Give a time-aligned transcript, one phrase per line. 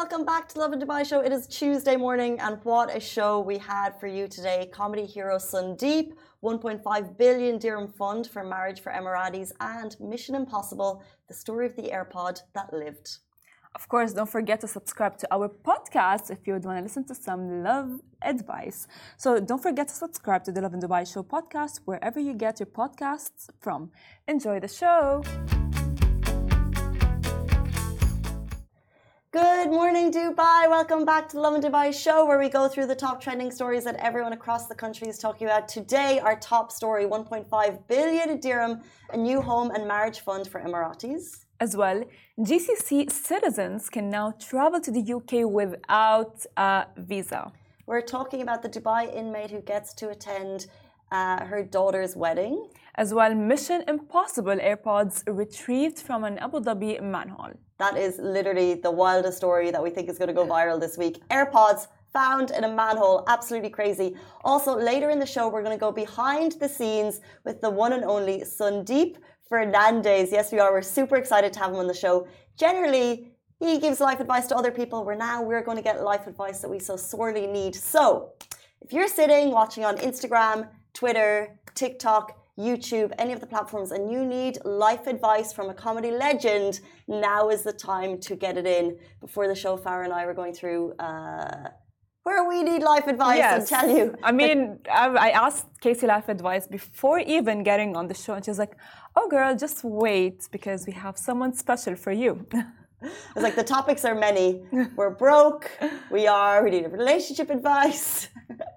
[0.00, 1.20] welcome back to Lovin Dubai show.
[1.28, 4.68] It is Tuesday morning, and what a show we had for you today.
[4.80, 6.06] Comedy hero Sundeep,
[6.44, 11.86] 1.5 billion dirham fund for marriage for Emiratis, and Mission Impossible, the story of the
[11.94, 13.06] AirPod that lived.
[13.74, 17.04] Of course, don't forget to subscribe to our podcast if you would want to listen
[17.06, 17.90] to some love
[18.20, 18.86] advice.
[19.16, 22.70] So don't forget to subscribe to the Lovin Dubai Show podcast wherever you get your
[22.80, 23.80] podcasts from.
[24.28, 25.22] Enjoy the show.
[29.44, 30.60] Good morning, Dubai.
[30.76, 33.84] Welcome back to the Lovin Dubai show, where we go through the top trending stories
[33.84, 35.68] that everyone across the country is talking about.
[35.68, 38.80] Today, our top story 1.5 billion dirham,
[39.12, 41.44] a new home and marriage fund for Emiratis.
[41.60, 42.02] As well,
[42.38, 47.52] GCC citizens can now travel to the UK without a visa.
[47.84, 50.66] We're talking about the Dubai inmate who gets to attend
[51.12, 52.70] uh, her daughter's wedding.
[52.94, 57.56] As well, Mission Impossible AirPods retrieved from an Abu Dhabi manhole.
[57.78, 60.96] That is literally the wildest story that we think is going to go viral this
[60.96, 61.20] week.
[61.28, 63.24] AirPods found in a manhole.
[63.28, 64.16] Absolutely crazy.
[64.42, 67.92] Also, later in the show, we're going to go behind the scenes with the one
[67.92, 69.16] and only Sundeep
[69.50, 70.32] Fernandes.
[70.32, 70.72] Yes, we are.
[70.72, 72.26] We're super excited to have him on the show.
[72.58, 75.04] Generally, he gives life advice to other people.
[75.04, 77.74] We're now we're going to get life advice that we so sorely need.
[77.74, 78.32] So,
[78.80, 84.24] if you're sitting watching on Instagram, Twitter, TikTok, YouTube, any of the platforms, and you
[84.24, 88.96] need life advice from a comedy legend, now is the time to get it in.
[89.20, 91.68] Before the show, Farah and I were going through uh,
[92.22, 93.58] where we need life advice yes.
[93.58, 94.14] and tell you.
[94.22, 98.58] I mean, I asked Casey life advice before even getting on the show, and she's
[98.58, 98.74] like,
[99.14, 102.46] oh, girl, just wait because we have someone special for you.
[103.02, 104.62] It's like the topics are many.
[104.96, 105.70] We're broke.
[106.10, 106.64] We are.
[106.64, 108.28] We need relationship advice.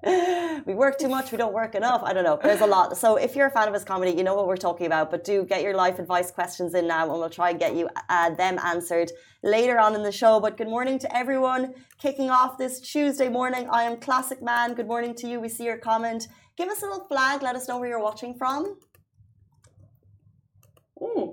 [0.66, 1.32] we work too much.
[1.32, 2.02] We don't work enough.
[2.04, 2.38] I don't know.
[2.42, 2.98] There's a lot.
[2.98, 5.10] So if you're a fan of his comedy, you know what we're talking about.
[5.10, 7.88] But do get your life advice questions in now, and we'll try and get you
[8.10, 10.40] uh, them answered later on in the show.
[10.42, 11.74] But good morning to everyone.
[11.98, 14.74] Kicking off this Tuesday morning, I am Classic Man.
[14.74, 15.40] Good morning to you.
[15.40, 16.28] We see your comment.
[16.58, 17.42] Give us a little flag.
[17.42, 18.78] Let us know where you're watching from.
[21.02, 21.29] Ooh.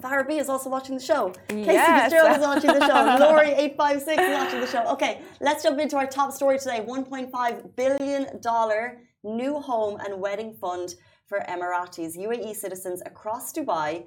[0.00, 1.30] Farah B is also watching the show.
[1.48, 2.10] Casey yes.
[2.10, 2.94] Fitzgerald is watching the show.
[3.24, 4.06] Laurie856 is
[4.38, 4.86] watching the show.
[4.92, 8.40] Okay, let's jump into our top story today $1.5 billion
[9.24, 10.94] new home and wedding fund
[11.26, 12.16] for Emiratis.
[12.16, 14.06] UAE citizens across Dubai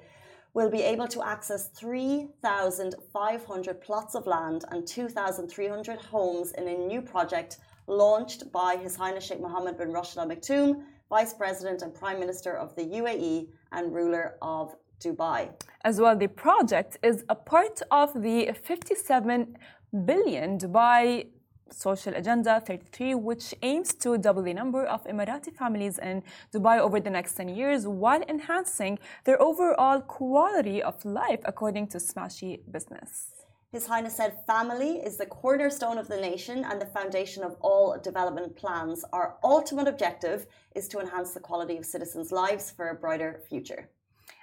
[0.53, 7.01] will be able to access 3,500 plots of land and 2,300 homes in a new
[7.01, 12.19] project launched by His Highness Sheikh Mohammed bin Rashid Al Maktoum, Vice President and Prime
[12.19, 15.49] Minister of the UAE and ruler of Dubai.
[15.83, 19.57] As well, the project is a part of the 57
[20.05, 21.27] billion Dubai
[21.69, 26.99] Social Agenda 33, which aims to double the number of Emirati families in Dubai over
[26.99, 33.31] the next 10 years while enhancing their overall quality of life, according to Smashy Business.
[33.69, 37.99] His Highness said family is the cornerstone of the nation and the foundation of all
[38.01, 39.03] development plans.
[39.11, 43.89] Our ultimate objective is to enhance the quality of citizens' lives for a brighter future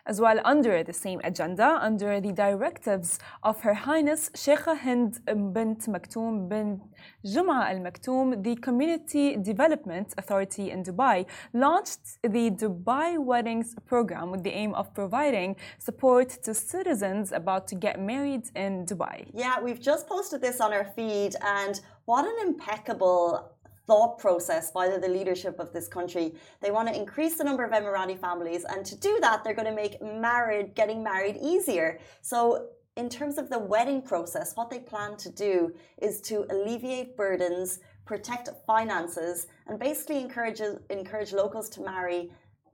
[0.07, 5.21] as well under the same agenda, under the directives of Her Highness Sheikha Hind
[5.55, 6.81] bint Maktoum bin
[7.25, 14.43] Juma Al Maktoum, the Community Development Authority in Dubai launched the Dubai Weddings Program with
[14.43, 19.31] the aim of providing support to citizens about to get married in Dubai.
[19.33, 23.54] Yeah, we've just posted this on our feed, and what an impeccable
[23.87, 26.35] thought process by the leadership of this country.
[26.61, 29.69] They want to increase the number of Emirati families, and to do that, they're going
[29.69, 31.99] to make married getting married easier.
[32.23, 37.17] So, in terms of the wedding process, what they plan to do is to alleviate
[37.17, 40.61] burdens, protect finances, and basically encourage
[40.91, 42.31] encourage locals to marry,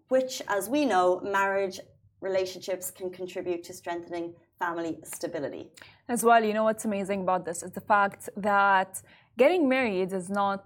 [0.09, 1.81] which, as we know, marriage
[2.21, 5.71] relationships can contribute to strengthening family stability.
[6.09, 9.01] As well, you know what's amazing about this is the fact that
[9.39, 10.65] getting married is not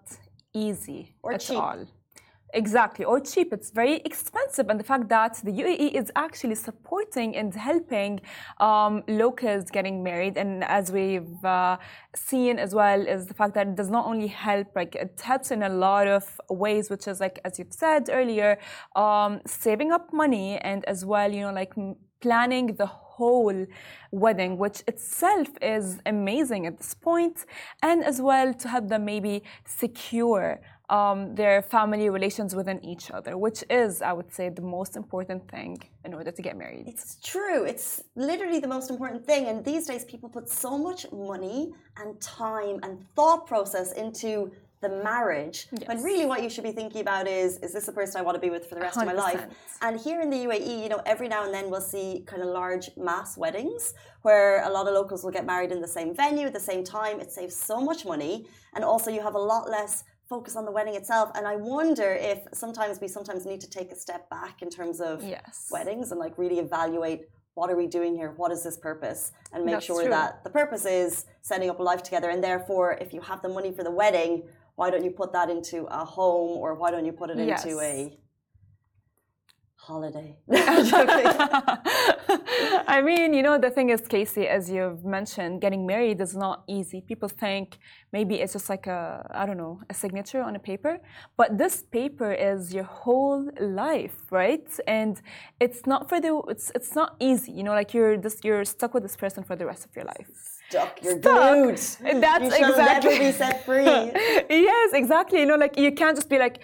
[0.55, 1.59] easy or at cheap.
[1.59, 1.87] all.
[2.55, 3.53] Exactly, or cheap.
[3.53, 8.21] It's very expensive, and the fact that the UAE is actually supporting and helping
[8.61, 11.79] um, locals getting married, and as we've uh,
[12.15, 15.51] seen as well, is the fact that it does not only help, like it helps
[15.51, 18.57] in a lot of ways, which is like as you've said earlier,
[18.95, 21.75] um, saving up money, and as well, you know, like
[22.25, 23.59] planning the whole
[24.25, 27.37] wedding, which itself is amazing at this point,
[27.89, 29.35] and as well to help them maybe
[29.83, 30.47] secure
[30.97, 35.41] um, their family relations within each other, which is, I would say, the most important
[35.55, 35.73] thing
[36.07, 36.85] in order to get married.
[36.93, 37.61] It's true.
[37.73, 39.43] It's literally the most important thing.
[39.51, 44.31] And these days, people put so much money and time and thought process into
[44.85, 45.67] the marriage.
[45.87, 48.35] When really what you should be thinking about is, is this the person I want
[48.37, 49.43] to be with for the rest of my life?
[49.81, 52.49] And here in the UAE, you know, every now and then we'll see kind of
[52.49, 56.47] large mass weddings where a lot of locals will get married in the same venue
[56.47, 57.19] at the same time.
[57.19, 58.47] It saves so much money.
[58.75, 61.31] And also you have a lot less focus on the wedding itself.
[61.35, 65.01] And I wonder if sometimes we sometimes need to take a step back in terms
[65.01, 65.69] of Yes.
[65.71, 67.23] weddings and like really evaluate
[67.55, 68.33] what are we doing here?
[68.37, 69.31] What is this purpose?
[69.53, 70.11] And make That's sure true.
[70.11, 72.31] that the purpose is setting up a life together.
[72.31, 74.43] And therefore, if you have the money for the wedding,
[74.77, 77.81] why don't you put that into a home or why don't you put it into
[77.81, 78.19] a
[79.77, 80.37] holiday?
[82.87, 86.65] I mean, you know, the thing is, Casey, as you've mentioned, getting married is not
[86.69, 87.01] easy.
[87.01, 87.79] People think
[88.13, 91.01] maybe it's just like a, I don't know, a signature on a paper.
[91.37, 94.69] But this paper is your whole life, right?
[94.87, 95.21] And
[95.61, 97.53] it's not for the, it's it's not easy.
[97.53, 100.07] You know, like you're just you're stuck with this person for the rest of your
[100.07, 100.31] life.
[100.75, 101.03] Stuck.
[101.03, 101.53] You're Stuck.
[101.53, 101.77] glued.
[102.23, 103.11] That's you exactly.
[103.11, 103.85] never be set free.
[104.71, 105.41] yes, exactly.
[105.41, 106.57] You know, like you can't just be like,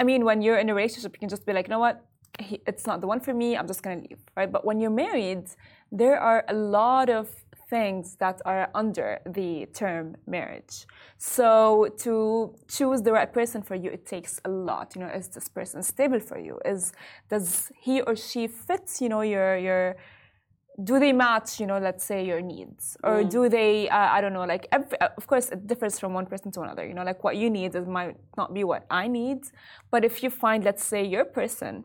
[0.00, 2.04] I mean, when you're in a relationship, you can just be like, you know what,
[2.38, 3.56] he, it's not the one for me.
[3.56, 4.50] I'm just gonna leave, right?
[4.50, 5.44] But when you're married,
[5.90, 7.28] there are a lot of
[7.70, 10.86] things that are under the term marriage.
[11.18, 14.94] So to choose the right person for you, it takes a lot.
[14.94, 16.60] You know, is this person stable for you?
[16.64, 16.92] Is
[17.28, 18.86] does he or she fit?
[19.00, 19.96] You know, your your
[20.84, 22.96] do they match you know let's say your needs?
[23.02, 26.12] Or do they uh, i don't know like every, uh, of course it differs from
[26.12, 26.86] one person to another.
[26.86, 29.40] You know like what you need is might not be what i need.
[29.90, 31.84] But if you find let's say your person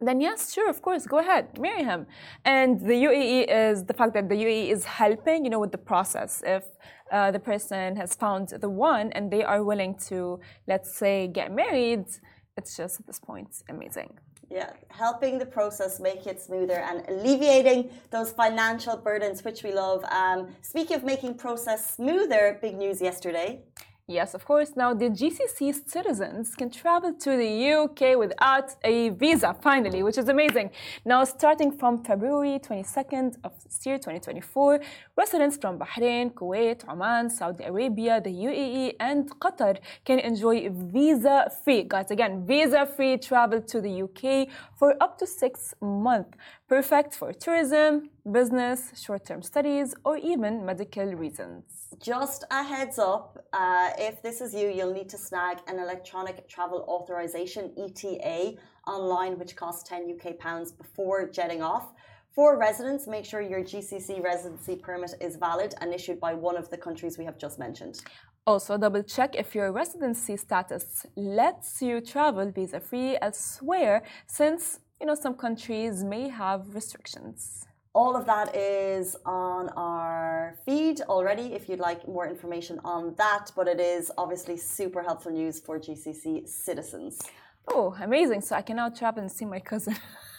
[0.00, 2.06] then yes sure of course go ahead marry him.
[2.44, 5.84] And the uae is the fact that the uae is helping you know with the
[5.92, 6.42] process.
[6.46, 6.64] If
[7.12, 11.52] uh, the person has found the one and they are willing to let's say get
[11.52, 12.06] married
[12.56, 14.10] it's just at this point amazing
[14.50, 20.04] Yeah, helping the process make it smoother and alleviating those financial burdens, which we love.
[20.04, 23.62] Um, speaking of making process smoother, big news yesterday.
[24.06, 24.76] Yes, of course.
[24.76, 30.28] Now, the GCC citizens can travel to the UK without a visa, finally, which is
[30.28, 30.72] amazing.
[31.06, 34.80] Now, starting from February 22nd of this year, 2024,
[35.16, 41.84] residents from Bahrain, Kuwait, Oman, Saudi Arabia, the UAE, and Qatar can enjoy visa free,
[41.84, 46.36] guys, again, visa free travel to the UK for up to six months.
[46.68, 51.73] Perfect for tourism, business, short term studies, or even medical reasons.
[52.00, 56.48] Just a heads up uh, if this is you, you'll need to snag an electronic
[56.48, 58.54] travel authorization ETA
[58.86, 61.92] online, which costs 10 UK pounds before jetting off.
[62.34, 66.68] For residents, make sure your GCC residency permit is valid and issued by one of
[66.70, 68.00] the countries we have just mentioned.
[68.46, 75.06] Also, double check if your residency status lets you travel visa free elsewhere, since you
[75.06, 77.66] know some countries may have restrictions.
[77.94, 83.52] All of that is on our feed already if you'd like more information on that,
[83.54, 87.20] but it is obviously super helpful news for GCC citizens.
[87.68, 88.40] Oh, amazing!
[88.40, 89.96] So I can now travel and see my cousin.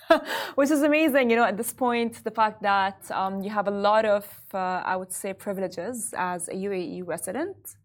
[0.56, 3.72] Which is amazing, you know, at this point, the fact that um, you have a
[3.72, 7.78] lot of, uh, I would say, privileges as a UAE resident.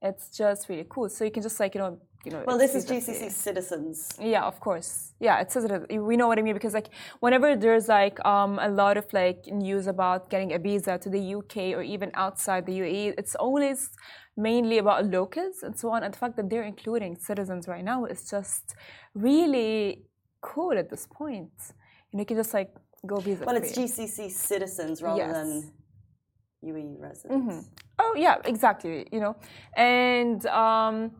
[0.00, 1.08] It's just really cool.
[1.08, 2.42] So you can just like, you know, you know.
[2.46, 2.84] Well, this is.
[2.86, 3.96] GCC citizens.
[4.20, 5.12] Yeah, of course.
[5.20, 6.02] Yeah, it says it.
[6.10, 6.88] We know what I mean because like
[7.20, 11.22] whenever there's like um, a lot of like news about getting a visa to the
[11.38, 13.90] UK or even outside the UAE, it's always
[14.36, 16.02] mainly about locals and so on.
[16.04, 18.74] And the fact that they're including citizens right now is just
[19.14, 20.04] really
[20.40, 21.50] cool at this point.
[22.10, 22.70] You know, you can just like
[23.06, 23.44] go visa.
[23.44, 23.72] Well, it's.
[23.76, 25.32] GCC citizens rather Yes.
[25.32, 25.72] than
[26.64, 27.68] UAE residents.
[27.98, 29.06] Oh yeah, exactly.
[29.12, 29.36] You know,
[29.76, 31.12] and um,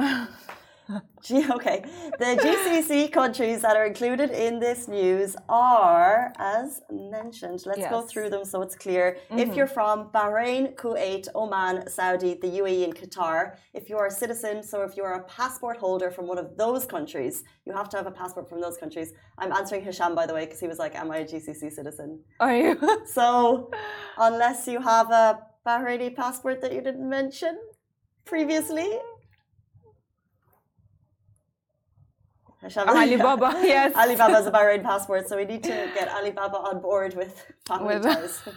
[1.50, 1.84] okay,
[2.18, 8.30] the GCC countries that are included in this news are, as mentioned, let's go through
[8.30, 9.18] them so it's clear.
[9.30, 9.52] If mm-hmm.
[9.54, 14.82] you're from Bahrain, Kuwait, Oman, Saudi, the UAE, and Qatar, if you're a citizen, so
[14.82, 18.10] if you're a passport holder from one of those countries, you have to have a
[18.10, 19.12] passport from those countries.
[19.38, 22.20] I'm answering Hisham, by the way, because he was like, Am I a GCC citizen?
[22.40, 22.78] are you?
[23.06, 23.70] So,
[24.18, 27.58] unless you have a Bahraini passport that you didn't mention
[28.24, 28.82] previously.
[28.82, 29.10] Hisham-
[32.62, 33.94] Alibaba, yes.
[33.94, 37.46] Alibaba's a Bahrain passport, so we need to get Alibaba on board with
[37.86, 38.04] With-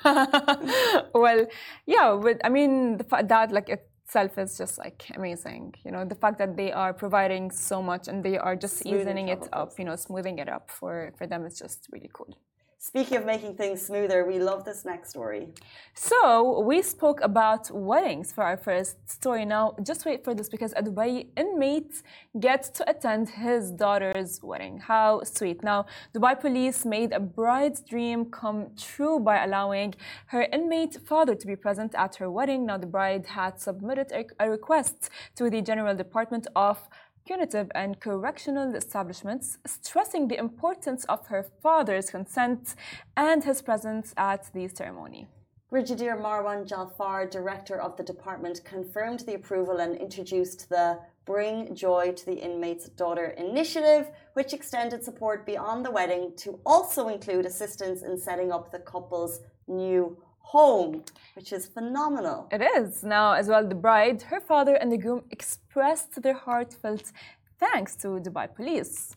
[1.14, 1.46] well,
[1.86, 5.74] yeah, but I mean, that like itself is just like amazing.
[5.86, 9.18] You know, the fact that they are providing so much and they are just Smoothing
[9.18, 12.36] easing it up, you know, smoothing it up for for them is just really cool.
[12.86, 15.48] Speaking of making things smoother, we love this next story.
[15.94, 19.46] So we spoke about weddings for our first story.
[19.46, 22.04] Now, just wait for this because a Dubai inmate
[22.42, 24.80] gets to attend his daughter's wedding.
[24.80, 25.64] How sweet!
[25.64, 31.48] Now, Dubai police made a bride's dream come true by allowing her inmate father to
[31.48, 32.66] be present at her wedding.
[32.66, 34.12] Now, the bride had submitted
[34.42, 36.78] a request to the General Department of
[37.26, 42.76] punitive and correctional establishments, stressing the importance of her father's consent
[43.16, 45.28] and his presence at the ceremony.
[45.70, 52.12] Brigadier Marwan Jalfar, director of the department, confirmed the approval and introduced the Bring Joy
[52.12, 58.04] to the Inmate's Daughter initiative, which extended support beyond the wedding to also include assistance
[58.04, 61.04] in setting up the couple's new home,
[61.36, 62.48] which is phenomenal.
[62.52, 63.04] It is.
[63.04, 67.12] Now, as well, the bride, her father, and the groom expressed their heartfelt
[67.60, 69.16] thanks to Dubai police.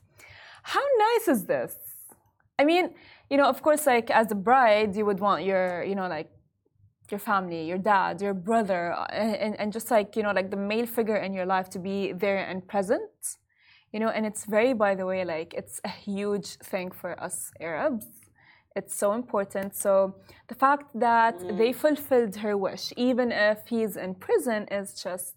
[0.63, 1.75] How nice is this?
[2.59, 2.95] I mean,
[3.31, 6.31] you know, of course, like as a bride, you would want your, you know, like
[7.11, 10.57] your family, your dad, your brother, uh, and, and just like, you know, like the
[10.57, 13.39] male figure in your life to be there and present.
[13.93, 17.53] You know, and it's very, by the way, like it's a huge thing for us
[17.61, 18.07] Arabs
[18.79, 19.75] it's so important.
[19.75, 19.93] So
[20.49, 21.57] the fact that mm.
[21.59, 25.35] they fulfilled her wish, even if he's in prison, is just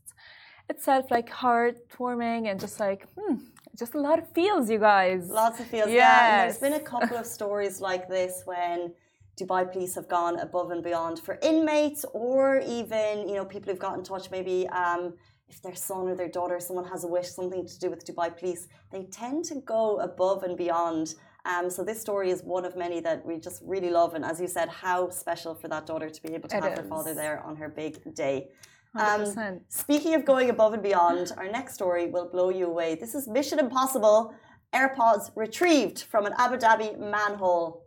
[0.69, 3.35] itself like heartwarming and just like, hmm,
[3.81, 5.29] just a lot of feels, you guys.
[5.29, 5.95] Lots of feels, yes.
[5.95, 6.25] yeah.
[6.25, 8.93] And there's been a couple of stories like this when
[9.39, 13.85] Dubai police have gone above and beyond for inmates or even, you know, people who've
[13.87, 15.13] got in touch maybe um,
[15.47, 18.37] if their son or their daughter, someone has a wish, something to do with Dubai
[18.37, 21.15] police, they tend to go above and beyond
[21.49, 24.39] um, so this story is one of many that we just really love, and as
[24.39, 26.79] you said, how special for that daughter to be able to it have is.
[26.79, 28.49] her father there on her big day.
[28.95, 32.95] Um, speaking of going above and beyond, our next story will blow you away.
[32.95, 34.33] This is Mission Impossible
[34.73, 37.85] AirPods retrieved from an Abu Dhabi manhole.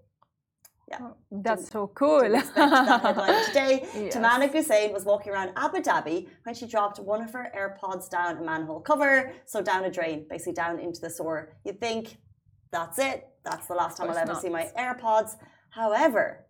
[0.89, 2.21] Yeah, oh, that's so cool.
[2.21, 4.15] Today, yes.
[4.15, 8.39] Tamana Hussein was walking around Abu Dhabi when she dropped one of her AirPods down
[8.39, 11.53] a manhole cover, so down a drain, basically down into the sewer.
[11.65, 12.19] You'd think
[12.73, 13.29] that's it.
[13.45, 14.43] That's the last time I'll ever not.
[14.43, 15.37] see my AirPods.
[15.71, 16.47] However,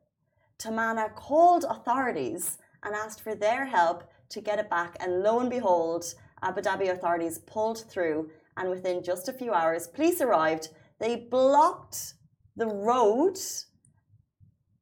[0.58, 4.96] Tamana called authorities and asked for their help to get it back.
[5.00, 6.04] And lo and behold,
[6.42, 8.30] Abu Dhabi authorities pulled through.
[8.56, 10.68] And within just a few hours, police arrived.
[10.98, 12.14] They blocked
[12.56, 13.38] the road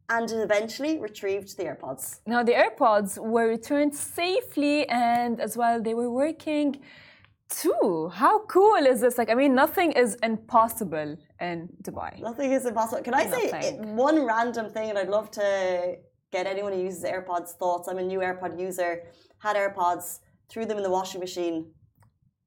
[0.09, 2.19] and eventually retrieved the AirPods.
[2.27, 6.81] Now, the AirPods were returned safely, and as well, they were working
[7.49, 8.11] too.
[8.13, 9.19] How cool is this?
[9.19, 12.21] Like, I mean, nothing is impossible in Dubai.
[12.21, 13.03] Nothing is impossible.
[13.03, 13.51] Can I nothing.
[13.51, 14.91] say one random thing?
[14.91, 15.97] And I'd love to
[16.33, 17.89] get anyone who uses AirPods thoughts.
[17.89, 19.05] I'm a new AirPod user.
[19.39, 20.21] Had AirPods,
[20.51, 21.71] threw them in the washing machine,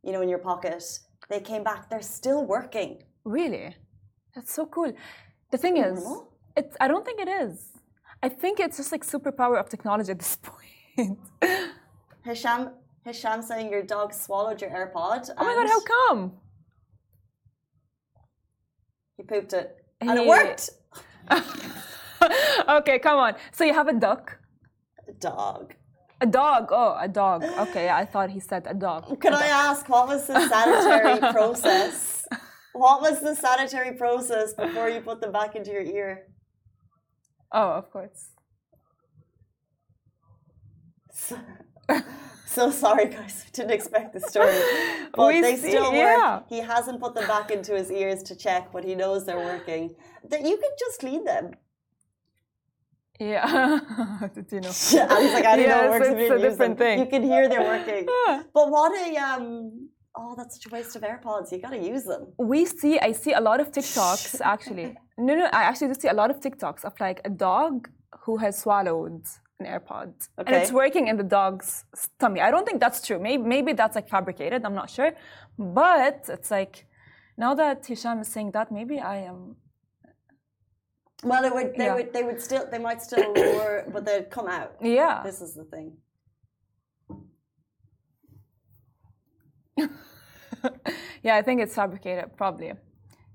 [0.04, 0.84] you know, in your pocket.
[1.30, 1.90] They came back.
[1.90, 3.02] They're still working.
[3.24, 3.76] Really?
[4.36, 4.92] That's so cool.
[5.52, 6.06] The thing is,
[6.58, 6.76] it's.
[6.80, 7.70] I don't think it is.
[8.22, 11.20] I think it's just like superpower of technology at this point.
[12.24, 12.72] Hisham,
[13.06, 15.30] Hisham saying your dog swallowed your AirPod.
[15.38, 16.34] Oh my god, how come?
[19.18, 19.78] He pooped it.
[20.02, 20.26] And he...
[20.26, 20.70] it worked.
[22.70, 23.36] okay, come on.
[23.52, 24.38] So you have a duck?
[25.08, 25.76] A dog.
[26.22, 26.70] A dog.
[26.72, 27.44] Oh, a dog.
[27.44, 29.20] Okay, I thought he said a dog.
[29.20, 29.50] Can a I dog.
[29.50, 32.26] ask what was the sanitary process?
[32.74, 36.28] What was the sanitary process before you put them back into your ear?
[37.52, 38.30] Oh, of course.
[42.54, 43.36] so sorry, guys.
[43.46, 44.58] We didn't expect the story.
[45.16, 46.18] But we they see, still work.
[46.18, 46.42] Yeah.
[46.50, 49.84] He hasn't put them back into his ears to check, but he knows they're working.
[50.30, 51.52] That you could just clean them.
[53.20, 53.80] Yeah.
[54.36, 54.74] Did you know?
[54.92, 55.92] Yeah, I was like, I don't yes, know.
[55.92, 57.00] Works it's a different thing.
[57.00, 58.06] You can hear they're working.
[58.58, 59.90] but what a um.
[60.16, 61.52] Oh, that's such a waste of AirPods.
[61.52, 62.24] You gotta use them.
[62.38, 64.96] We see, I see a lot of TikToks actually.
[65.18, 67.90] no, no, I actually do see a lot of TikToks of like a dog
[68.24, 69.24] who has swallowed
[69.64, 70.14] an AirPod.
[70.40, 70.54] Okay.
[70.54, 71.86] And it's working in the dog's
[72.20, 72.40] tummy.
[72.42, 73.20] I don't think that's true.
[73.20, 74.66] Maybe, maybe that's like fabricated.
[74.66, 75.12] I'm not sure.
[75.58, 76.86] But it's like,
[77.38, 79.56] now that Hisham is saying that, maybe I am.
[81.24, 81.96] Well, it would, they yeah.
[81.96, 84.76] would, they would still, they might still lure, but they'd come out.
[84.82, 85.22] Yeah.
[85.24, 85.98] This is the thing.
[91.24, 92.74] yeah, I think it's fabricated, probably.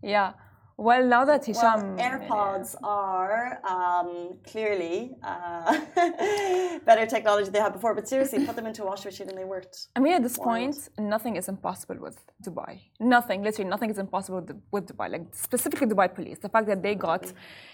[0.03, 0.33] Yeah.
[0.79, 1.97] Well, now that Hisham.
[1.97, 7.97] Well, AirPods are um, clearly uh, better technology they had before.
[7.97, 9.89] But seriously, put them into a washing machine and they worked.
[9.97, 12.73] I mean, at this point, nothing is impossible with Dubai.
[13.01, 15.11] Nothing, literally, nothing is impossible with, with Dubai.
[15.11, 17.25] Like specifically Dubai police, the fact that they got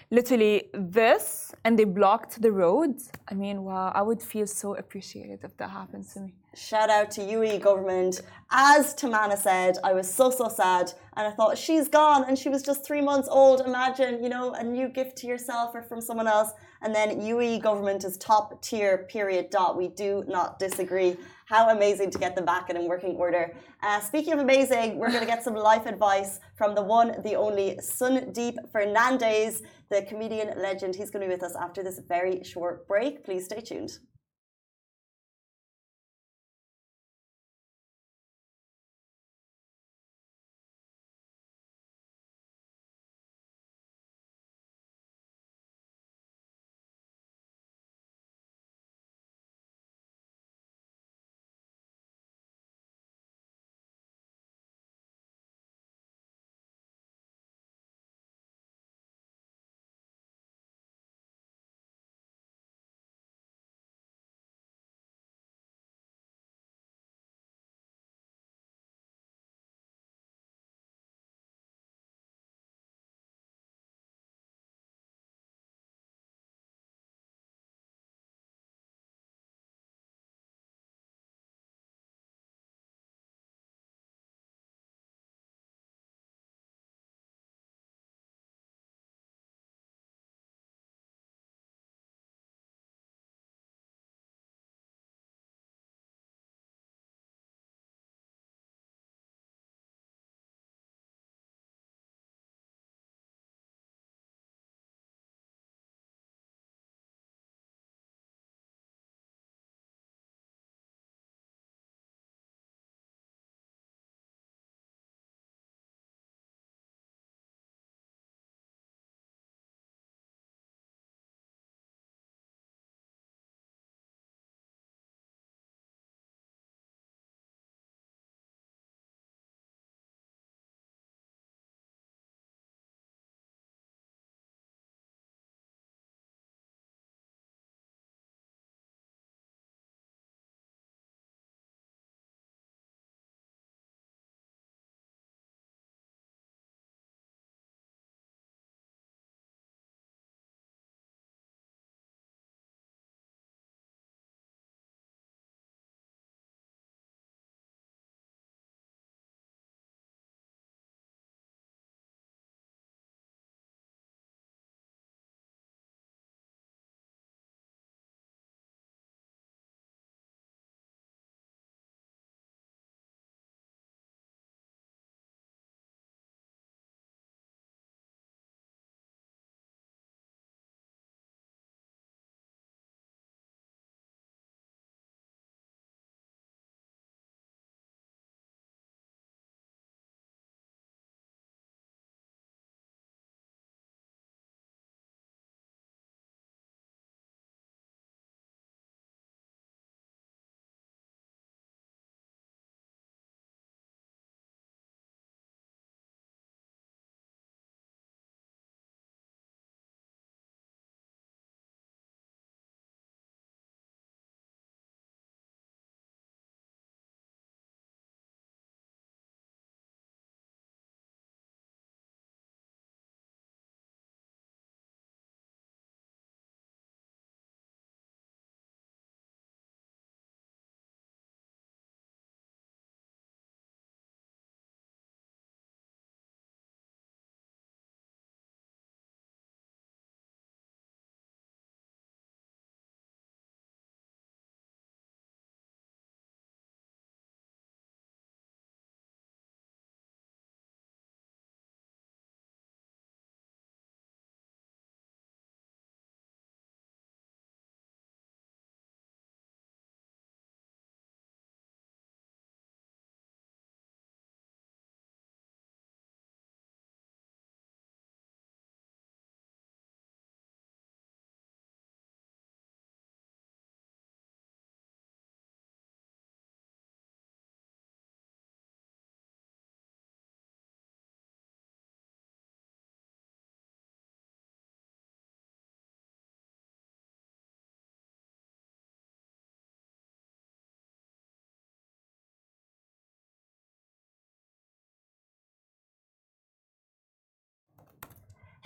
[0.09, 3.11] literally this and they blocked the roads.
[3.29, 6.33] I mean, wow, I would feel so appreciated if that happened to me.
[6.55, 8.21] Shout out to UE government.
[8.49, 12.47] As Tamana said, I was so so sad, and I thought she's gone, and she
[12.47, 13.59] was just three months old.
[13.59, 16.51] Imagine, you know, a new gift to yourself or from someone else.
[16.81, 19.05] And then UE government is top tier.
[19.09, 19.49] Period.
[19.49, 19.75] Dot.
[19.75, 21.17] We do not disagree.
[21.45, 23.53] How amazing to get them back and in working order.
[23.83, 27.35] Uh, speaking of amazing, we're going to get some life advice from the one, the
[27.35, 30.95] only Sundeep Fernandes, the comedian legend.
[30.95, 33.25] He's going to be with us after this very short break.
[33.25, 33.99] Please stay tuned.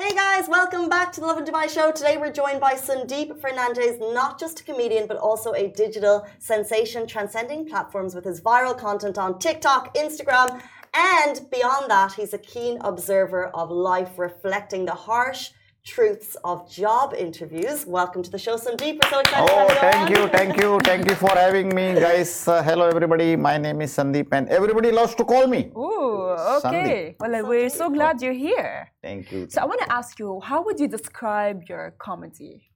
[0.01, 1.91] Hey guys, welcome back to the Lovin Dubai show.
[1.91, 7.05] Today we're joined by Sundeep Fernandes, not just a comedian, but also a digital sensation
[7.05, 10.61] transcending platforms with his viral content on TikTok, Instagram,
[10.93, 15.51] and beyond that, he's a keen observer of life, reflecting the harsh
[15.93, 17.77] truths of job interviews.
[17.87, 18.95] Welcome to the show, Sundeep.
[19.01, 20.13] We're so excited Oh, to have you thank on.
[20.15, 22.47] you, thank you, thank you for having me, guys.
[22.47, 23.35] Uh, hello, everybody.
[23.35, 25.71] My name is Sundeep, and everybody loves to call me.
[25.75, 26.67] Ooh, okay.
[26.67, 27.15] Sundeep.
[27.19, 28.91] Well, we're so glad you're here.
[29.01, 29.47] Thank you.
[29.49, 32.69] So I want to ask you, how would you describe your comedy?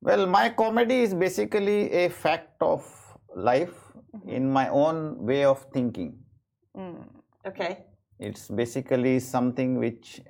[0.00, 2.80] Well, my comedy is basically a fact of
[3.36, 3.76] life
[4.26, 6.16] in my own way of thinking.
[7.46, 7.84] Okay.
[8.18, 10.22] It's basically something which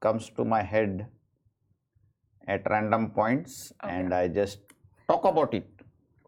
[0.00, 1.06] comes to my head
[2.48, 4.58] at random points, and I just
[5.08, 5.68] talk about it.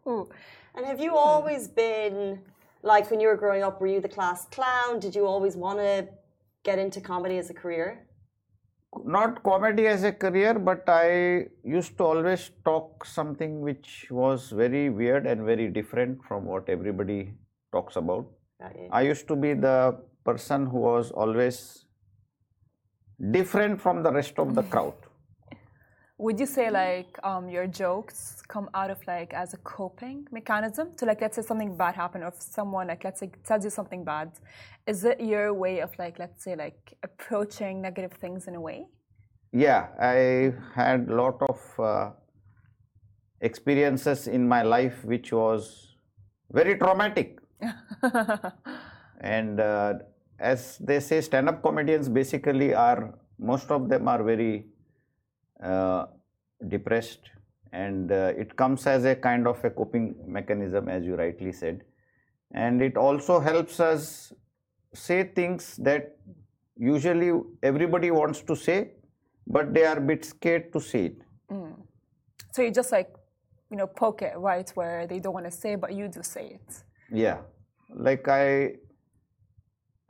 [0.07, 0.29] Ooh.
[0.75, 2.39] And have you always been
[2.83, 4.99] like when you were growing up, were you the class clown?
[4.99, 6.07] Did you always want to
[6.63, 8.07] get into comedy as a career?
[9.05, 14.89] not comedy as a career, but I used to always talk something which was very
[14.89, 17.33] weird and very different from what everybody
[17.71, 18.27] talks about.
[18.91, 21.85] I used to be the person who was always
[23.31, 24.95] different from the rest of the crowd.
[26.19, 30.89] Would you say like um, your jokes come out of like as a coping mechanism
[30.97, 33.69] to like let's say something bad happened or if someone like let's say tells you
[33.69, 34.31] something bad,
[34.87, 38.87] is it your way of like let's say like approaching negative things in a way?
[39.51, 42.09] Yeah, I had a lot of uh,
[43.41, 45.97] experiences in my life which was
[46.51, 47.37] very traumatic.
[49.21, 49.93] and uh,
[50.39, 54.65] as they say stand up comedians basically are most of them are very
[56.67, 57.29] depressed
[57.71, 61.83] and uh, it comes as a kind of a coping mechanism as you rightly said.
[62.53, 64.33] And it also helps us
[64.93, 66.17] say things that
[66.77, 68.91] usually everybody wants to say
[69.47, 71.21] but they are a bit scared to say it.
[72.51, 73.13] So you just like
[73.69, 76.59] you know poke it right where they don't want to say but you do say
[76.59, 76.83] it.
[77.11, 77.37] Yeah,
[77.89, 78.75] like I,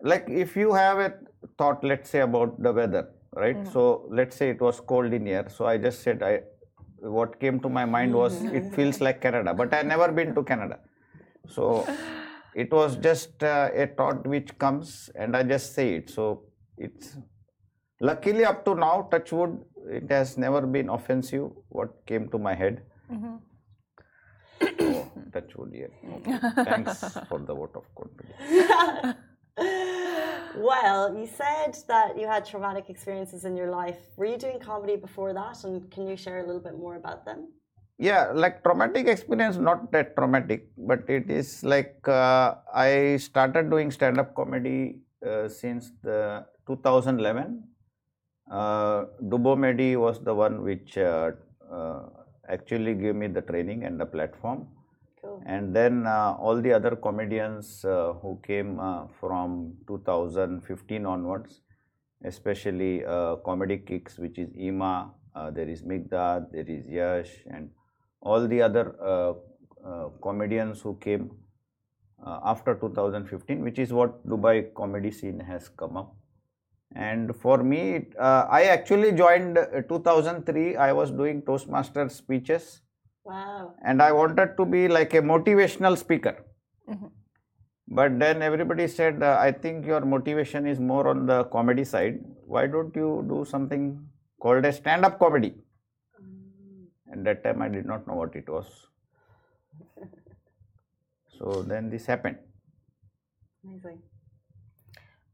[0.02, 1.14] like if you have a
[1.58, 3.67] thought, let's say about the weather, right?
[3.73, 5.47] So let's say it was cold in here.
[5.50, 6.41] So I just said I,
[7.00, 10.43] what came to my mind was it feels like Canada, but I never been to
[10.43, 10.80] Canada.
[11.47, 11.88] So
[12.56, 16.10] it was just uh, a thought which comes, and I just say it.
[16.10, 16.43] So
[16.78, 17.17] it's
[18.00, 21.52] luckily up to now, touch wood, it has never been offensive.
[21.69, 22.84] What came to my head.
[24.80, 25.88] Oh, touch wood, yeah.
[26.17, 26.38] Okay.
[26.63, 29.17] Thanks for the vote of confidence.
[30.58, 34.00] Well, you said that you had traumatic experiences in your life.
[34.17, 35.63] Were you doing comedy before that?
[35.63, 37.50] And can you share a little bit more about them?
[38.00, 43.91] Yeah, like traumatic experience, not that traumatic, but it is like uh, I started doing
[43.91, 47.63] stand up comedy uh, since the 2011.
[48.50, 51.32] Uh, Medi was the one which uh,
[51.72, 52.02] uh,
[52.50, 54.67] actually gave me the training and the platform.
[55.21, 55.41] Cool.
[55.47, 61.62] and then uh, all the other comedians uh, who came uh, from 2015 onwards
[62.23, 67.71] especially uh, comedy kicks which is ima uh, there is migdad there is yash and
[68.21, 69.34] all the other uh,
[70.21, 71.32] comedians who came
[72.45, 76.15] after 2015 which is what dubai comedy scene has come up
[76.95, 82.82] and for me i actually joined uh, 2003 i was doing toastmaster speeches
[83.28, 83.74] Wow.
[83.84, 86.36] and I wanted to be like a motivational speaker.
[87.88, 92.20] But then everybody said, uh, I think your motivation is more on the comedy side.
[92.46, 94.06] Why don't you do something
[94.42, 95.56] called a stand up comedy?
[97.08, 98.68] And that time I did not know what it was.
[101.38, 102.38] So then this happened.
[103.63, 104.02] Amazing.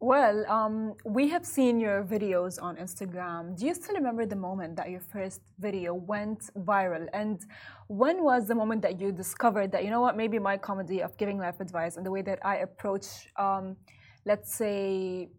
[0.03, 3.57] Well, um, we have seen your videos on Instagram.
[3.57, 7.07] Do you still remember the moment that your first video went viral?
[7.13, 7.39] And
[7.87, 11.15] when was the moment that you discovered that, you know what, maybe my comedy of
[11.15, 13.05] giving life advice and the way that I approach,
[13.37, 13.77] um,
[14.25, 15.29] let's say,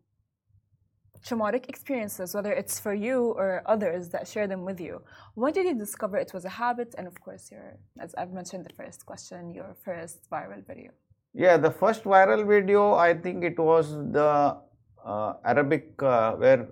[1.22, 5.02] traumatic experiences, whether it's for you or others that share them with you,
[5.34, 6.94] when did you discover it was a habit?
[6.96, 10.92] And of course, your, as I've mentioned the first question, your first viral video.
[11.34, 14.56] Yeah, the first viral video, I think it was the
[15.04, 16.68] uh, Arabic uh, where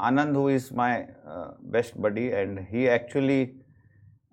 [0.00, 3.54] Anand, who is my uh, best buddy, and he actually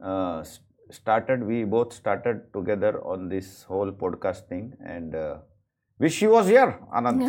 [0.01, 0.43] uh,
[0.89, 1.43] started.
[1.43, 5.37] We both started together on this whole podcast thing, and uh,
[5.99, 7.19] wish he was here, Anand.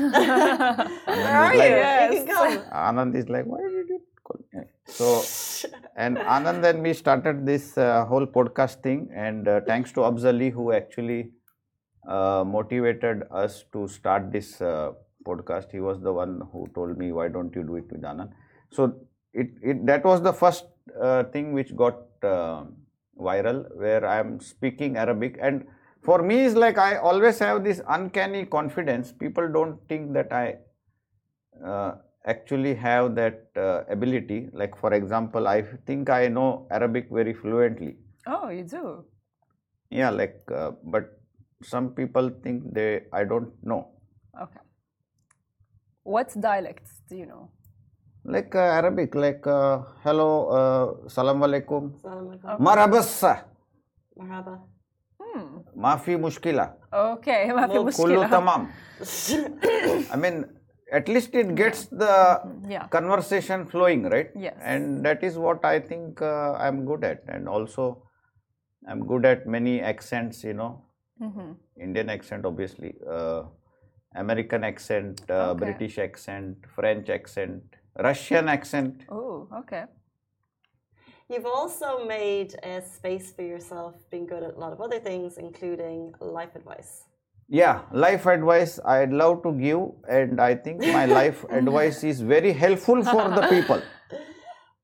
[1.06, 1.58] Where are you?
[1.60, 2.64] like- You can come.
[2.72, 4.62] Anand is like, why did you call me?
[4.86, 5.22] So,
[5.96, 10.52] and Anand and me started this uh, whole podcast thing, and uh, thanks to Abzali
[10.52, 11.26] who actually uh,
[12.06, 14.92] motivated us to start this uh,
[15.24, 15.70] podcast.
[15.72, 18.30] He was the one who told me, why don't you do it with Anand?
[18.70, 18.94] So,
[19.32, 20.66] it, it that was the first
[21.00, 22.64] uh, thing which got uh,
[23.18, 25.66] viral where I am speaking Arabic and
[26.02, 29.12] for me is like I always have this uncanny confidence.
[29.12, 30.56] People don't think that I
[31.64, 31.94] uh,
[32.26, 34.48] actually have that uh, ability.
[34.52, 37.96] Like for example, I think I know Arabic very fluently.
[38.26, 39.04] Oh, you do.
[39.90, 41.20] Yeah, like uh, but
[41.63, 43.87] some people think they I don't know.
[44.43, 44.59] Okay.
[46.03, 47.51] What dialects do you know?
[48.25, 52.59] Like uh, Arabic, like uh, hello, uh, salam alaikum, Assalamu alaikum.
[52.59, 53.33] marabassa,
[54.19, 54.59] Marhaba.
[55.21, 55.59] Hmm.
[55.75, 58.29] mafi mushkila, Okay, ما في Well, kullu مشكلة.
[58.29, 58.67] tamam.
[60.13, 60.45] I mean,
[60.91, 62.13] at least it gets the
[62.67, 62.87] Yeah.
[62.87, 64.29] conversation flowing, right?
[64.35, 64.55] Yes.
[64.61, 67.23] And that is what I think uh, I'm good at.
[67.27, 68.03] And also,
[68.87, 70.71] I'm good at many accents, you know,
[71.24, 71.56] Mhm.
[71.76, 73.42] Indian accent, obviously, uh,
[74.14, 75.64] American accent, uh, Okay.
[75.64, 77.62] British accent, French accent,
[78.08, 79.04] Russian accent.
[79.08, 79.84] Oh, okay.
[81.28, 85.38] You've also made a space for yourself, being good at a lot of other things,
[85.38, 87.04] including life advice.
[87.48, 92.52] Yeah, life advice I'd love to give, and I think my life advice is very
[92.52, 93.80] helpful for the people.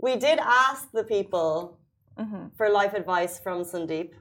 [0.02, 1.76] We did ask the people
[2.18, 2.50] Mhm.
[2.56, 4.14] for life advice from Sundeep.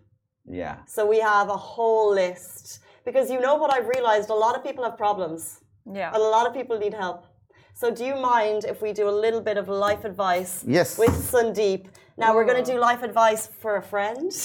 [0.50, 0.78] Yeah.
[0.88, 2.80] So we have a whole list.
[3.06, 4.30] Because you know what I've realized?
[4.30, 5.62] A lot of people have problems.
[5.92, 6.12] Yeah.
[6.14, 7.26] And a lot of people need help.
[7.74, 10.98] So do you mind if we do a little bit of life advice Yes.
[10.98, 11.88] with Sundeep?
[12.18, 14.34] Now we're going to do life advice for a friend.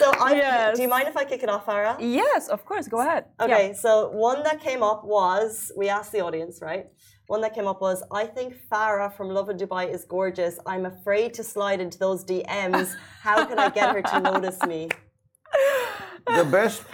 [0.00, 0.76] so I Yes.
[0.76, 1.96] do you mind if I kick it off, Farah?
[2.00, 2.88] Yes, of course.
[2.88, 3.24] Go ahead.
[3.40, 6.86] Okay, so one that came up was we asked the audience, right?
[7.26, 10.58] One that came up was I think Farah from Lovin Dubai is gorgeous.
[10.66, 12.94] I'm afraid to slide into those DMs.
[13.22, 14.88] How can I get her to notice me?
[16.26, 16.84] The best.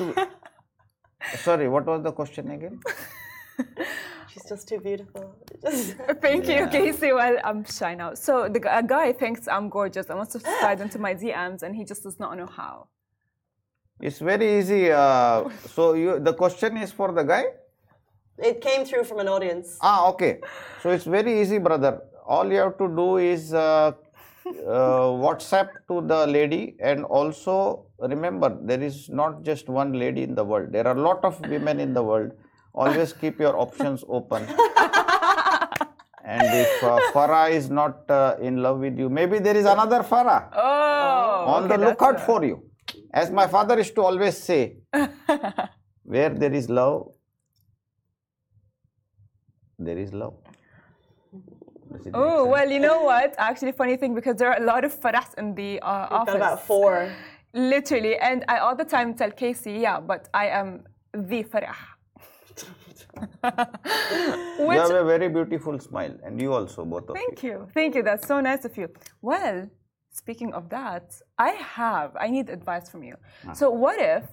[1.47, 2.81] Sorry, what was the question again?
[4.33, 5.35] She's just too beautiful.
[5.63, 6.69] Just- Thank you, Yeah.
[6.69, 7.13] Casey.
[7.13, 8.15] Well, I'm shy now.
[8.15, 10.09] So the g- a guy thinks I'm gorgeous.
[10.09, 12.87] I want to slide into my DMs, and he just does not know how.
[14.01, 14.91] It's very easy.
[14.93, 17.45] Uh, so you, the question is for the guy.
[18.43, 19.79] It came through from an audience.
[19.83, 20.41] Ah, okay.
[20.83, 22.03] So it's very easy, brother.
[22.27, 23.93] All you have to do is uh,
[24.47, 24.53] uh,
[25.25, 30.45] WhatsApp to the lady, and also remember there is not just one lady in the
[30.45, 30.73] world.
[30.73, 32.33] There are a lot of women in the world.
[32.75, 34.43] Always keep your options open.
[36.25, 40.03] and if uh, Farah is not uh, in love with you, maybe there is another
[40.03, 42.63] Farah Oh, on okay, the lookout for you.
[43.13, 44.77] As my father used to always say,
[46.05, 47.13] where there is love,
[49.81, 50.35] there is love.
[51.93, 53.35] Does it make Oh, well, you know what?
[53.39, 56.35] Actually, funny thing because there are a lot of farahs in the uh, office.
[56.35, 57.11] about four.
[57.53, 61.75] Literally, and I all the time tell Casey, yeah, but I am the farah.
[64.61, 67.23] you have a very beautiful smile, and you also, both of you.
[67.23, 67.51] Thank you.
[67.51, 67.69] you.
[67.75, 68.03] Thank you.
[68.03, 68.89] That's so nice of you.
[69.21, 69.69] Well,
[70.13, 73.17] speaking of that, I have, I need advice from you.
[73.55, 74.25] So, what if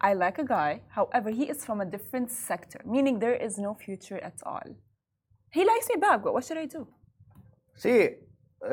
[0.00, 3.74] I like a guy, however, he is from a different sector, meaning there is no
[3.74, 4.68] future at all?
[5.54, 6.86] He likes me back, what should I do?
[7.76, 8.10] See,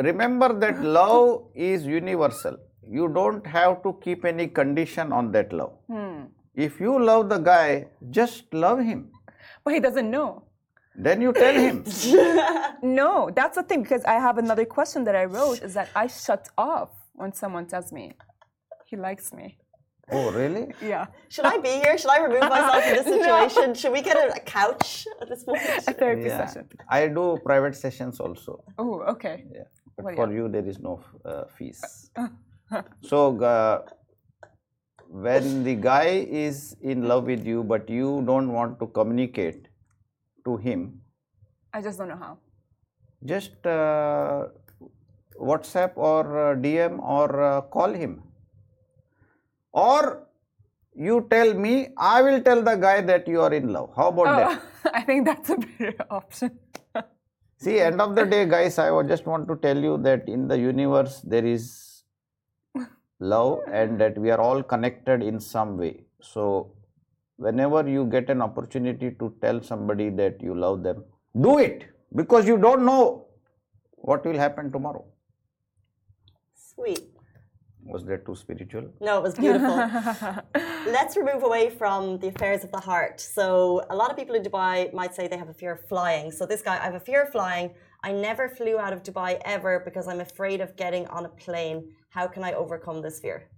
[0.10, 2.58] remember that love is universal.
[2.90, 5.74] You don't have to keep any condition on that love.
[5.88, 6.24] Hmm.
[6.56, 9.12] If you love the guy, just love him.
[9.64, 10.44] But he doesn't know.
[10.96, 11.86] Then you tell him.
[12.84, 16.08] No, that's the thing, because I have another question that I wrote is that I
[16.08, 18.14] shut off when someone tells me
[18.88, 19.60] he likes me.
[20.12, 20.74] Oh, really?
[20.82, 21.06] Yeah.
[21.30, 21.98] Should I be here?
[21.98, 23.74] Should I remove myself from this situation?
[23.74, 25.62] Should we get a, a couch at this point?
[25.88, 26.46] A therapy Yeah.
[26.46, 26.68] session.
[26.90, 28.64] I do private sessions also.
[28.78, 29.46] Oh, okay.
[29.54, 29.64] Yeah.
[29.96, 30.38] But Well, for yeah.
[30.38, 31.82] you, there is no uh, fees.
[33.02, 33.82] so, uh,
[35.10, 39.68] when the guy is in love with you, but you don't want to communicate
[40.46, 41.02] to him,
[41.74, 42.38] I just don't know how.
[43.26, 44.48] just uh,
[45.40, 48.24] WhatsApp or uh, DM or uh, call him.
[49.74, 50.28] Or
[50.94, 53.92] you tell me, I will tell the guy that you are in love.
[53.96, 54.62] How about oh, that?
[54.86, 56.60] Oh, I think that's a better option.
[57.58, 60.58] See, end of the day, guys, I just want to tell you that in the
[60.58, 62.04] universe there is
[63.20, 66.06] love and that we are all connected in some way.
[66.22, 66.74] So,
[67.38, 71.04] whenever you get an opportunity to tell somebody that you love them,
[71.40, 73.28] do it because you don't know
[73.94, 75.06] what will happen tomorrow.
[76.56, 77.12] Sweet.
[77.86, 78.86] Was that too spiritual?
[79.00, 79.76] No, it was beautiful.
[80.86, 83.20] Let's remove away from the affairs of the heart.
[83.20, 86.32] So, a lot of people in Dubai might say they have a fear of flying.
[86.32, 87.72] So, this guy, I have a fear of flying.
[88.04, 91.92] I never flew out of Dubai ever because I'm afraid of getting on a plane.
[92.10, 93.50] How can I overcome this fear?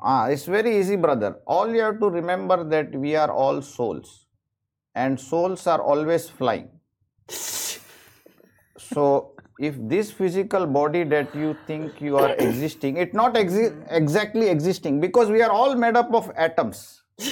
[0.00, 1.36] Ah, it's very easy, brother.
[1.46, 4.26] All you have to remember that we are all souls,
[4.94, 6.68] and souls are always flying.
[8.78, 14.48] so if this physical body that you think you are existing, it not exi- exactly
[14.48, 17.02] existing because we are all made up of atoms.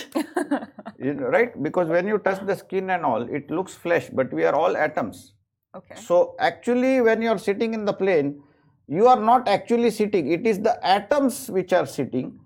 [0.98, 1.62] You know, right?
[1.62, 4.76] Because when you touch the skin and all, it looks flesh, but we are all
[4.76, 5.32] atoms.
[5.74, 5.94] Okay.
[5.94, 8.42] So actually, when you are sitting in the plane,
[8.86, 10.30] you are not actually sitting.
[10.30, 12.38] It is the atoms which are sitting,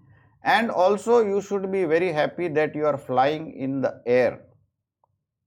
[0.44, 4.40] and also you should be very happy that you are flying in the air.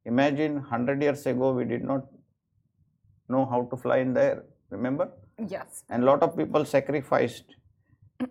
[0.06, 2.08] Imagine hundred years ago we did not
[3.30, 4.44] know how to fly in the air.
[4.70, 5.10] Remember?
[5.48, 5.84] Yes.
[5.90, 7.56] And a lot of people sacrificed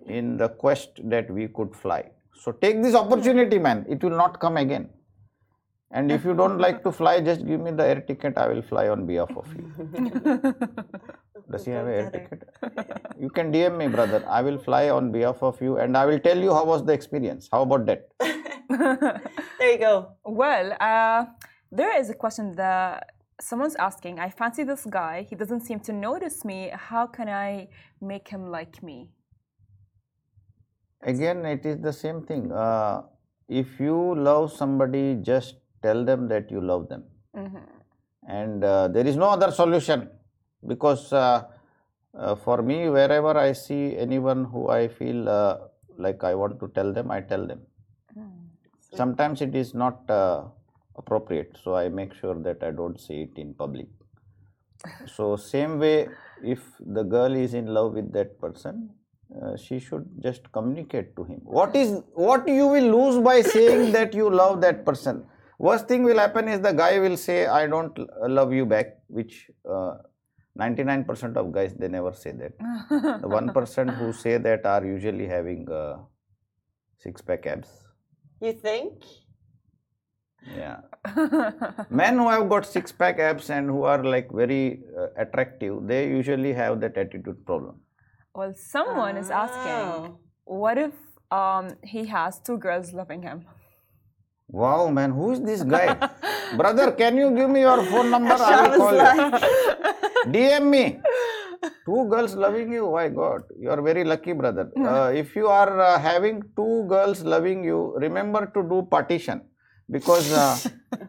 [0.07, 2.11] in the quest that we could fly.
[2.35, 3.87] So take this opportunity, man.
[3.89, 4.91] It will not come again.
[5.93, 8.37] And if you don't like to fly, just give me the air ticket.
[8.37, 10.55] I will fly on behalf of you.
[11.51, 12.43] Does he have an air ticket?
[13.19, 14.25] You can DM me, brother.
[14.29, 16.93] I will fly on behalf of you, and I will tell you how was the
[16.93, 17.49] experience.
[17.51, 18.09] How about that?
[19.59, 20.09] There you go.
[20.25, 21.27] Well, uh,
[21.71, 24.19] there is a question that someone's asking.
[24.19, 25.27] I fancy this guy.
[25.29, 26.71] He doesn't seem to notice me.
[26.73, 27.69] How can I
[28.01, 29.11] make him like me?
[31.03, 32.51] Again, it is the same thing.
[32.51, 33.03] Uh,
[33.49, 37.05] if you love somebody, just tell them that you love them.
[38.29, 40.09] And uh, there is no other solution
[40.67, 41.45] because uh,
[42.19, 45.59] uh, for me, wherever I see anyone who I feel uh,
[45.99, 47.61] like I want to tell them, I tell them.
[48.95, 50.45] Sometimes it is not uh,
[50.97, 53.87] appropriate, so I make sure that I don't say it in public.
[55.07, 56.09] So, same way,
[56.43, 58.91] if the girl is in love with that person,
[59.43, 61.41] uh, she should just communicate to him.
[61.43, 65.25] What is what you will lose by saying that you love that person?
[65.59, 69.51] Worst thing will happen is the guy will say, "I don't love you back," which
[69.69, 69.95] uh,
[70.59, 72.53] 99% of guys they never say that.
[73.23, 75.97] the one percent who say that are usually having uh,
[76.99, 77.69] six pack abs.
[78.41, 79.03] You think?
[80.55, 80.79] Yeah.
[81.91, 86.09] Men who have got six pack abs and who are like very uh, attractive, they
[86.09, 87.81] usually have that attitude problem.
[88.35, 90.19] Well, someone is asking, Oh.
[90.45, 90.93] what if
[91.31, 93.45] um, he has two girls loving him?
[94.49, 95.95] Wow, man, who is this guy?
[96.57, 98.37] Brother, can you give me your phone number?
[98.39, 100.33] i will was call you.
[100.33, 101.01] DM me.
[101.85, 104.71] Two girls loving you, my God, you are very lucky, brother.
[104.77, 109.41] Uh, if you are uh, having two girls loving you, remember to do partition
[109.91, 110.59] because uh,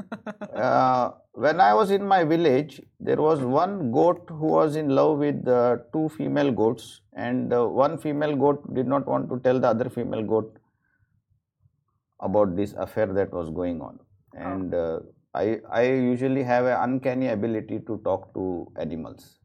[0.55, 5.19] uh, when I was in my village, there was one goat who was in love
[5.19, 9.59] with uh, two female goats, and uh, one female goat did not want to tell
[9.59, 10.57] the other female goat
[12.21, 13.99] about this affair that was going on.
[14.33, 14.99] And uh,
[15.33, 19.39] I, I usually have an uncanny ability to talk to animals.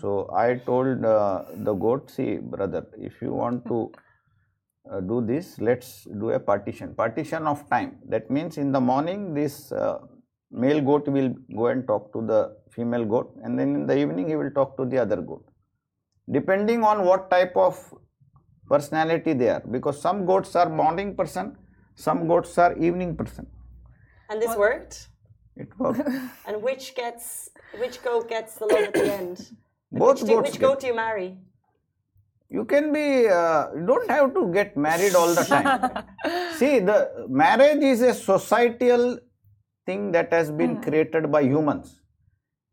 [0.00, 3.92] So I told uh, the goat, see, brother, if you want to
[4.90, 6.94] uh, do this, let's do a partition.
[6.94, 7.98] Partition of time.
[8.08, 9.98] That means in the morning, this uh,
[10.50, 14.28] male goat will go and talk to the female goat, and then in the evening,
[14.28, 15.44] he will talk to the other goat.
[16.30, 17.78] Depending on what type of
[18.68, 21.56] personality they are, because some goats are morning person,
[21.94, 23.46] some goats are evening person.
[24.30, 25.08] and this worked.
[25.56, 26.00] It works.
[26.46, 29.50] And which gets which goat gets the love at the end?
[29.92, 30.50] Both Which, do, goats.
[30.50, 31.38] which goat do you marry?
[32.50, 36.04] You can be uh, you don't have to get married all the time
[36.58, 39.18] see the marriage is a societal
[39.86, 42.00] thing that has been created by humans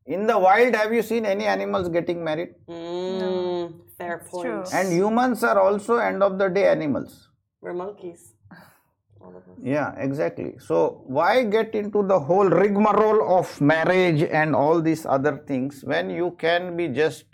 [0.05, 4.45] in the wild have you seen any animals getting married Mm, fair point.
[4.47, 4.63] true.
[4.73, 7.29] and humans are also end of the day animals
[7.61, 8.33] We're monkeys.
[9.21, 9.57] All of us.
[9.61, 15.33] yeah exactly so why get into the whole rigmarole of marriage and all these other
[15.49, 17.25] things when you can be just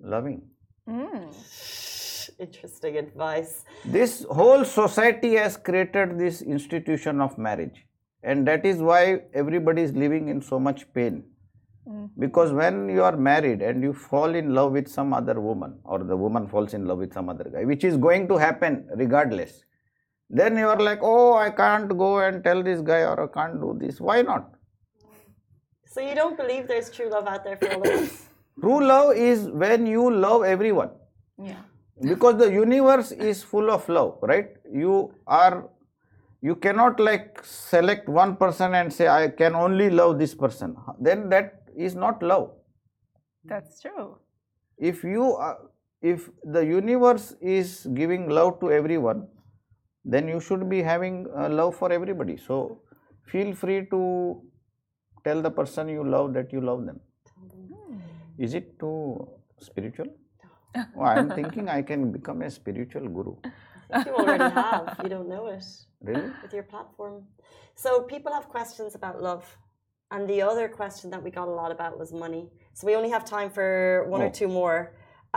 [0.00, 0.42] loving
[0.86, 1.30] Hmm.
[2.38, 3.64] Interesting advice.
[3.84, 7.84] this whole society has created this institution of marriage
[8.22, 11.24] and that is why everybody is living in so much pain.
[11.86, 12.06] Hmm.
[12.18, 15.98] Because when you are married and you fall in love with some other woman or
[16.02, 19.64] the woman falls in love with some other guy which is going to happen regardless
[20.30, 23.60] then you are like oh i can't go and tell this guy or i can't
[23.60, 24.00] do this.
[24.00, 24.54] Why not?
[25.86, 28.23] So you don't believe there's true love out there for all of us?
[28.60, 30.90] True love is when you love everyone.
[31.42, 31.62] Yeah.
[32.10, 34.48] because the universe is full of love right?
[34.72, 35.68] You are
[36.48, 40.76] you cannot like select one person and say i can only love this person.
[41.00, 42.50] Then that is not love.
[43.44, 44.18] That's true.
[44.78, 45.58] if you are,
[46.02, 49.26] if the universe is giving love to everyone
[50.04, 52.36] then you should be having uh, love for everybody.
[52.36, 52.82] So
[53.26, 54.42] feel free to
[55.24, 57.00] tell the person you love that you love them
[58.38, 59.28] is it too
[59.60, 60.06] spiritual
[60.96, 63.36] oh, i am thinking i can become a spiritual guru
[64.06, 64.96] You already have.
[65.02, 65.64] You don't know it
[66.08, 67.16] really with your platform.
[67.82, 69.44] So people have questions about love.
[70.10, 72.44] And the other question that we got a lot about was money.
[72.72, 73.70] So we only have time for
[74.14, 74.38] one or Oh.
[74.40, 74.80] two more.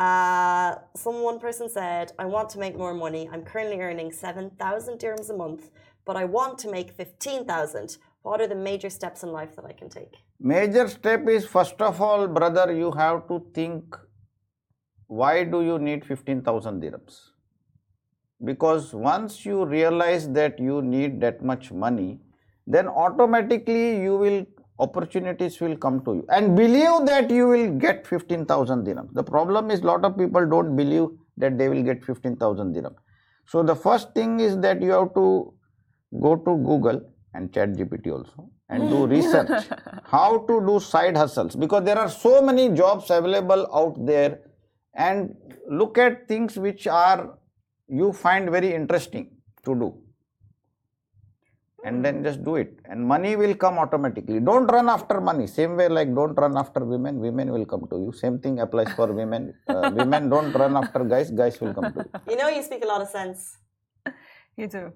[0.06, 3.24] Uh, some one person said, "I want to make more money.
[3.32, 5.64] I'm currently earning seven thousand dirhams a month,
[6.08, 7.90] but I want to make fifteen thousand.
[8.28, 11.82] What are the major steps in life that I can take?" Major step is first
[11.82, 13.98] of all, brother, you have to think
[15.08, 17.30] why do you need 15,000 dirhams?
[18.44, 22.20] Because once you realize that you need that much money,
[22.68, 24.46] then automatically you will
[24.80, 29.12] opportunities will come to you and believe that you will get 15,000 dirhams.
[29.14, 31.08] The problem is lot of people don't believe
[31.38, 32.98] that they will get 15,000 dirhams.
[33.48, 35.52] So the first thing is that you have to
[36.22, 37.02] go to Google
[37.34, 39.50] and ChatGPT also and do research.
[40.04, 41.56] How to do side hustles.
[41.56, 44.40] Because there are so many jobs available out there
[44.96, 45.36] and
[45.70, 47.38] look at things which are
[47.88, 49.32] you find very interesting
[49.66, 49.90] to do.
[51.86, 52.80] And then just do it.
[52.86, 54.40] And money will come automatically.
[54.42, 55.48] Don't run after money.
[55.48, 58.12] Same way like don't run after women women will come to you.
[58.12, 59.54] Same thing applies for women.
[59.68, 62.32] Uh, women don't run after guys guys will come to you.
[62.32, 63.58] You know, you speak a lot of sense.
[64.58, 64.92] You do.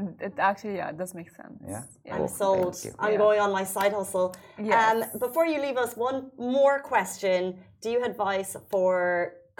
[0.00, 1.58] It, it actually, yeah, it does make sense.
[1.74, 1.82] Yeah.
[2.14, 2.74] I'm Oh, sold.
[3.04, 3.24] I'm Yeah.
[3.26, 4.28] going on my side hustle.
[4.58, 4.78] Yes.
[4.84, 6.18] Um, before you leave us, one
[6.56, 7.40] more question.
[7.82, 8.92] Do you have advice for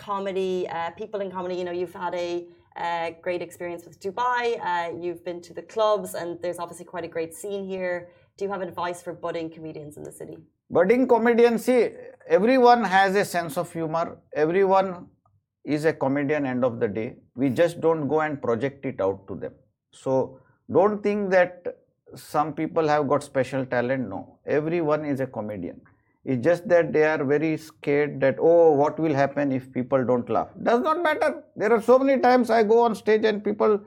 [0.09, 1.55] comedy, uh, people in comedy?
[1.61, 2.30] You know, you've had a
[2.84, 4.43] uh, great experience with Dubai.
[4.70, 7.97] Uh, you've been to the clubs, and there's obviously quite a great scene here.
[8.36, 10.39] Do you have advice for budding comedians in the city?
[10.76, 11.78] budding comedian see
[12.36, 14.05] everyone has a sense of humor
[14.45, 14.89] everyone
[15.76, 19.26] is a comedian end of the day we just don't go and project it out
[19.28, 19.55] to them
[19.91, 21.66] so don't think that
[22.14, 24.09] some people have got special talent.
[24.09, 24.39] No.
[24.47, 25.80] Everyone is a comedian.
[26.24, 30.28] It's just that they are very scared that oh what will happen if people don't
[30.28, 30.49] laugh?
[30.62, 31.43] Does not matter.
[31.57, 33.80] There are so many times i go on stage and people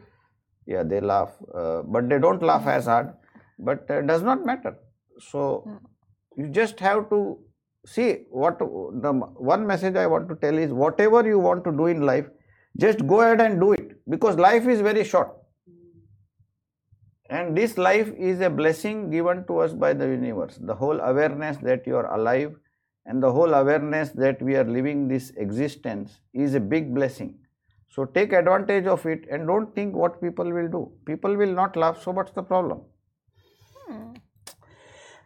[0.66, 3.14] yeah they laugh uh, but they don't laugh as hard.
[3.60, 4.76] But uh, does not matter.
[5.20, 5.68] So
[6.36, 7.38] you just have to
[7.86, 9.12] see what the
[9.52, 12.26] one message i want to tell is whatever you want to do in life
[12.78, 13.98] just go ahead and do it.
[14.10, 15.41] Because life is very short
[17.32, 20.58] and this life is a blessing given to us by the universe.
[20.62, 22.56] The whole awareness that you are alive
[23.06, 27.36] and the whole awareness that we are living this existence is a big blessing.
[27.90, 30.92] So take advantage of it and don't think what people will do.
[31.06, 32.04] People will not laugh.
[32.04, 32.82] So what's the problem?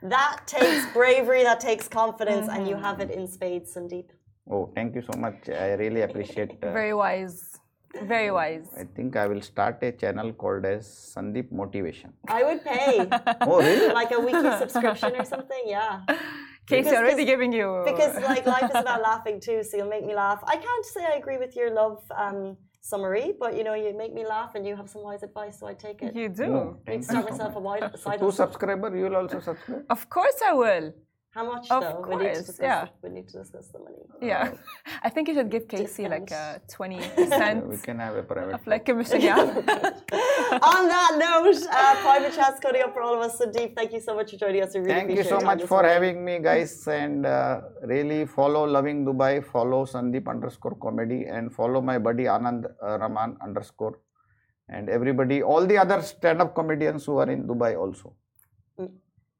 [0.03, 4.10] That takes bravery, that takes confidence, and you have it in spades, Sundeep.
[4.51, 5.49] oh thank you so much.
[5.49, 7.55] I really appreciate uh, Very wise.
[8.03, 8.67] Very wise.
[8.77, 10.85] I think I will start a channel called as
[11.15, 12.13] Sundeep Motivation.
[12.27, 13.07] I would pay
[13.41, 13.93] Oh, really?
[13.93, 15.63] like a weekly subscription or something.
[15.65, 16.01] Yeah.
[16.67, 17.83] Casey Because- already giving you.
[17.85, 21.05] because like life is about laughing too so you'll make me laugh i can't say
[21.05, 24.65] i agree with your love um, summary but you know you make me laugh and
[24.65, 26.75] you have some wise advice so i take it you do.
[26.87, 27.81] I need to start myself a much.
[27.81, 29.83] wide So side two subscriber, you will also subscribe.
[29.95, 30.87] Of course I will.
[31.36, 32.86] How much Of though we need to course, discuss yeah.
[32.86, 34.51] the, we need to discuss the money Yeah.
[35.05, 38.53] I think you should give Casey like a 20% we can have a private.
[38.57, 39.19] of like commission.
[39.21, 39.41] Yeah.
[40.71, 43.99] on that note uh, private chats coming up for all of us Sundeep thank you
[44.07, 45.91] so much for joining us we really Thank you so much for morning.
[45.95, 46.88] having me, guys.
[46.88, 47.61] And uh,
[47.93, 53.36] really follow Lovin Dubai, follow Sundeep underscore comedy, and follow my buddy Anand uh, Raman
[53.43, 53.95] underscore.
[54.69, 58.15] And everybody, all the other stand up comedians who are in Dubai also.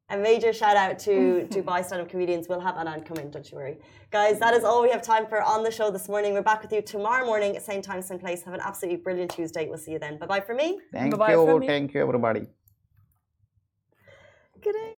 [0.10, 2.48] A major shout out to Dubai stand-up comedians.
[2.48, 3.78] We'll have Anand come in, don't you worry.
[4.12, 6.34] Guys, that is all we have time for on the show this morning.
[6.34, 8.44] We're back with you tomorrow morning, same time, same place.
[8.44, 9.68] Have an absolutely brilliant Tuesday.
[9.68, 10.20] We'll see you then.
[10.20, 10.80] Bye-bye for me.
[10.94, 11.46] Thank Bye-bye you.
[11.46, 11.68] from me.
[11.68, 12.46] Thank you, everybody.
[14.62, 14.95] Good day.